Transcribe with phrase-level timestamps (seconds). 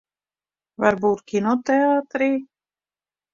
[0.83, 2.31] Varbūt kinoteātrī?